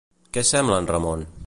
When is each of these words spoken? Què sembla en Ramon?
Què 0.37 0.43
sembla 0.53 0.79
en 0.85 0.91
Ramon? 0.95 1.31